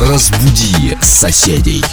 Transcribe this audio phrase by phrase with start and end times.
[0.00, 1.84] Разбуди соседей.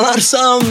[0.00, 0.64] kalarsam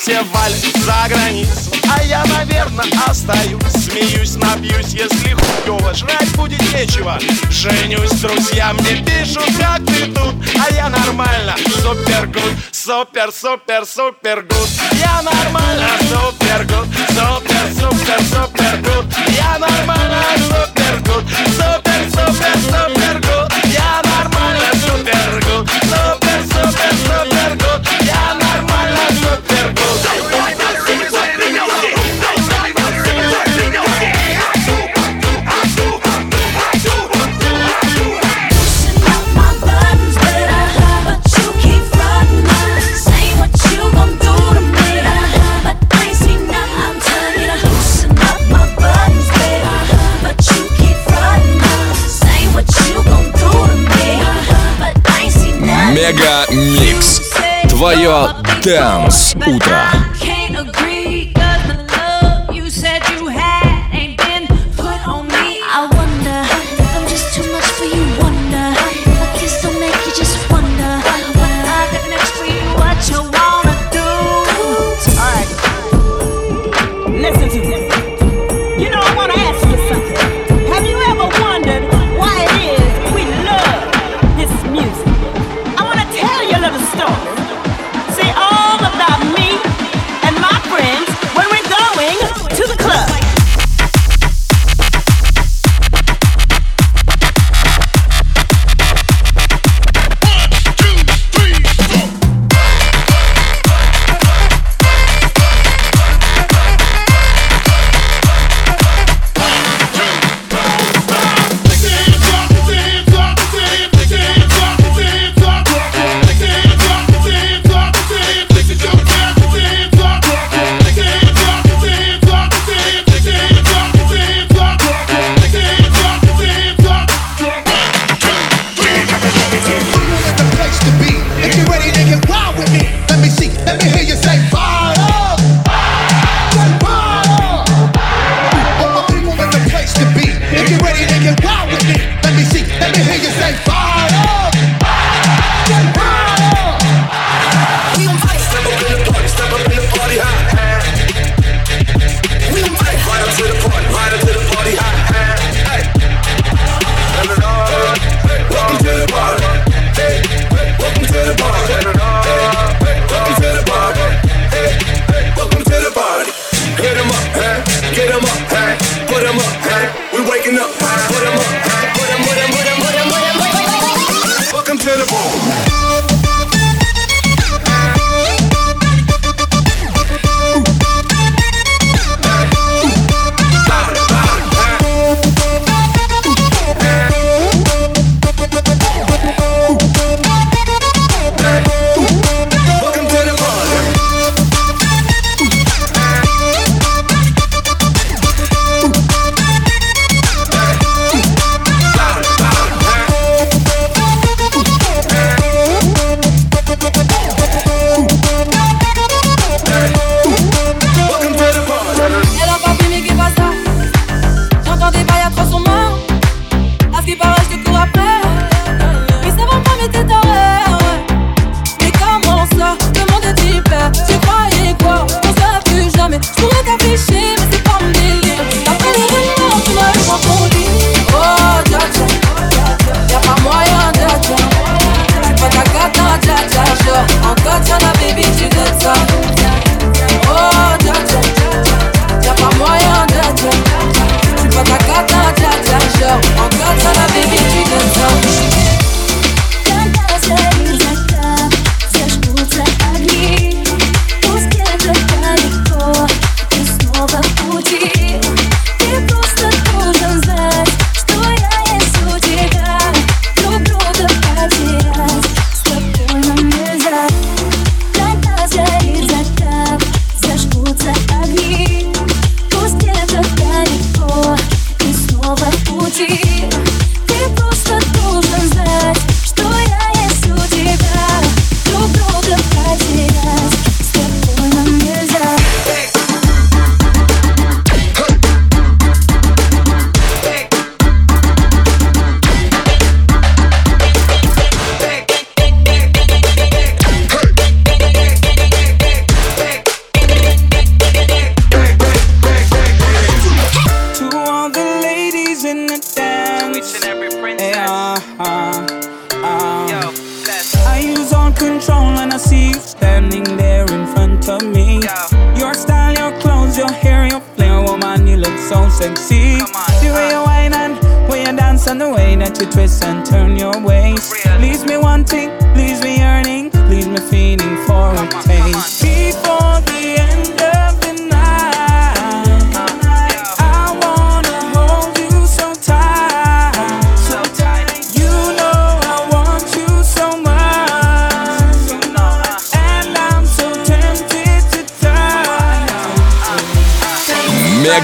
[0.00, 1.70] все валят за границу.
[1.94, 5.92] А я, наверное, остаюсь Смеюсь, напьюсь, если хуёво.
[5.94, 7.18] Жрать будет нечего.
[7.50, 10.34] Женюсь, друзья мне пишут, как ты тут.
[10.58, 14.68] А я нормально, super good Super, super, super good.
[14.92, 19.06] Я нормально, super good Super, super, super good.
[19.36, 21.24] Я нормально, super good
[21.56, 22.99] Super, super, super
[57.90, 58.62] Мега Микс.
[58.62, 59.99] Твое Дэнс Утро.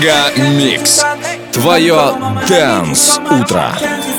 [0.01, 1.05] Мега Микс.
[1.53, 2.13] Твое
[2.49, 3.73] Дэнс Утро.
[3.81, 4.17] Tempted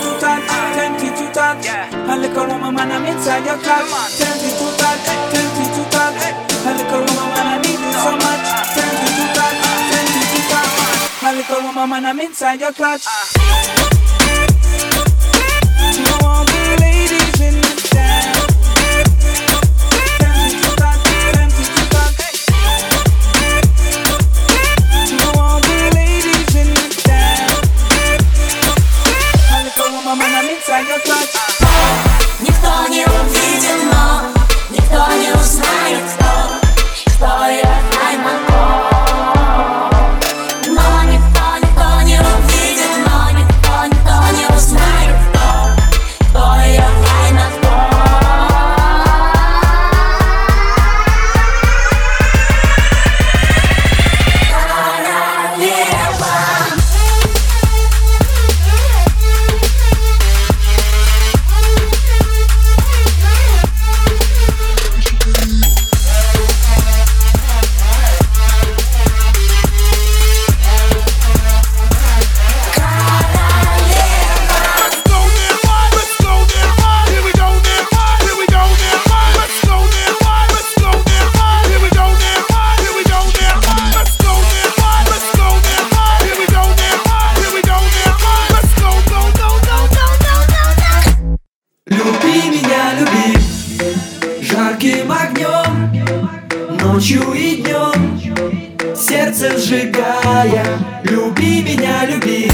[97.67, 100.65] Днем Сердце сжигая.
[101.03, 102.50] Люби меня, люби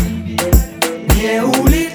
[1.16, 1.93] Не улетай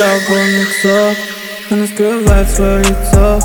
[0.00, 1.14] Огонь лицо
[1.70, 3.38] Она скрывает свое лицо.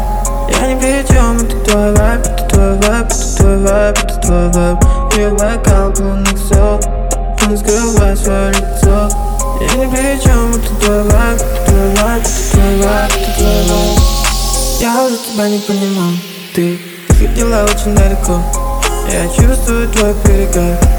[0.48, 4.52] Я ни при чем, это твой вайб, это твой вайб, это твой вайб, это твой
[4.52, 4.78] вайб.
[5.18, 6.80] Ее вокал полный все
[7.42, 9.10] Она скрывает свое лицо.
[9.60, 13.64] Я ни при чем, это твой вайб, это твой вайб, это твой вайб, это твой
[13.68, 14.00] вайб.
[14.80, 16.18] Я уже тебя не понимаю.
[16.54, 16.80] Ты
[17.20, 18.42] ходила очень далеко.
[19.12, 20.95] Я чувствую твой перегар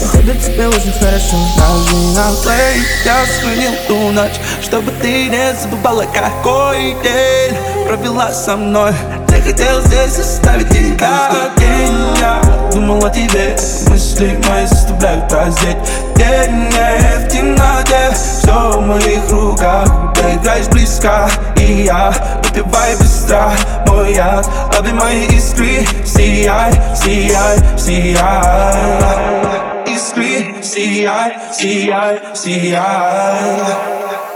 [0.00, 1.36] Походу тебе очень хорошо.
[1.56, 7.56] Даже на плей я сменил ту ночь Чтобы ты не забывала, какой день
[7.86, 8.92] Провела со мной.
[9.28, 12.16] Ты хотел здесь оставить тебя День.
[12.20, 12.40] Я
[12.72, 13.54] думал о тебе
[13.88, 15.76] Мысли мои заставляют раздеть
[16.16, 20.14] День в темноте Все в моих руках.
[20.14, 22.12] Ты играешь близко И я
[22.44, 23.52] выпиваю быстро.
[23.86, 25.86] Мой яд Обнимай искры.
[26.04, 33.40] Сияй, сияй, сияй Искры, сияй, сияй, сияй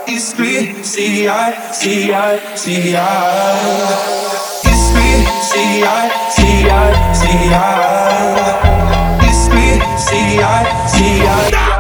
[0.07, 3.59] Искры, сияй, сияй, сияй
[4.63, 5.11] Искры,
[5.51, 8.55] сияй, сияй, сияй
[9.29, 11.76] Искры, сияй, сияй It's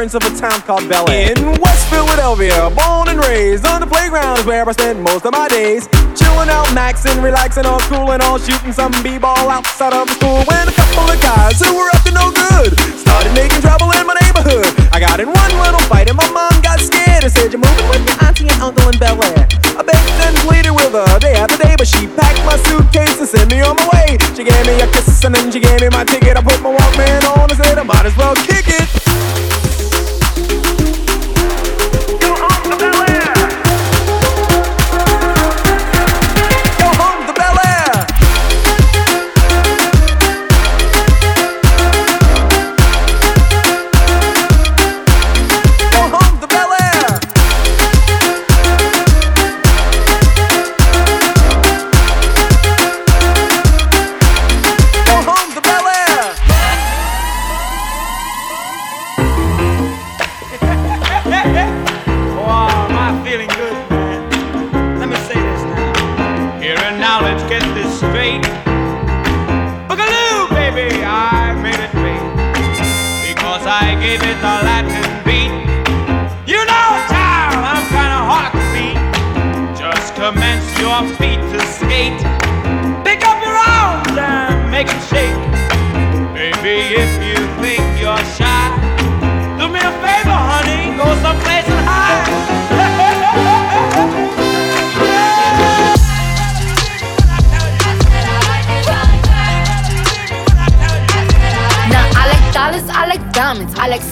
[0.00, 1.36] prince of a town called Bel Air.
[1.36, 5.32] In West Philadelphia, born and raised on the playground is where I spent most of
[5.36, 5.92] my days.
[6.16, 10.40] Chilling out, maxing, relaxing, all cool and all shooting some b-ball outside of the school.
[10.48, 14.08] When a couple of guys who were up to no good started making trouble in
[14.08, 14.64] my neighborhood.
[14.88, 17.88] I got in one little fight and my mom got scared and said, "You're moving
[17.92, 19.44] with your auntie and uncle in Bel Air."
[19.76, 23.28] I begged and pleaded with her day after day, but she packed my suitcase and
[23.28, 24.16] sent me on my way.
[24.32, 26.40] She gave me a kiss and then she gave me my ticket.
[26.40, 28.88] I put my Walkman on and said I might as well kick it.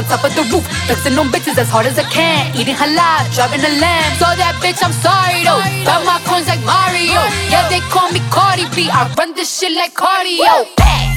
[0.00, 2.56] on top of the roof, flexing on bitches as hard as I can.
[2.56, 4.16] Eating halal, driving a lamb.
[4.16, 5.60] So that bitch, I'm sorry though.
[5.84, 7.20] Got my coins like Mario.
[7.52, 8.88] Yeah, they call me Cardi B.
[8.88, 10.64] I run this shit like cardio.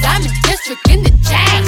[0.04, 1.64] Diamond district in the chain.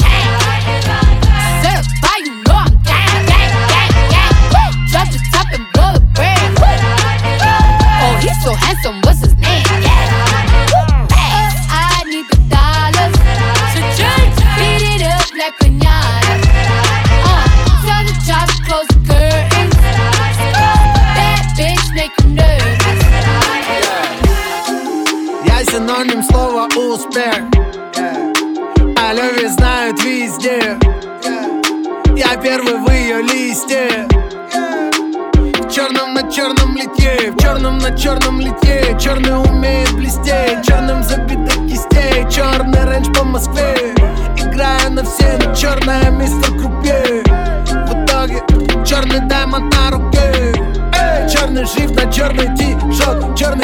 [2.17, 4.73] You know I'm gang, gang, gang, gang.
[4.93, 6.53] Drop the top and blow the brand.
[8.05, 9.01] Oh, he's so handsome.
[9.05, 9.65] What's his name?
[11.73, 13.15] I need the dollars
[13.73, 15.86] to beat it up like pinata.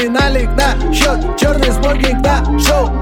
[0.02, 1.36] Ти-шот Черный налик на счет.
[1.38, 3.01] Черный смокинг на шоу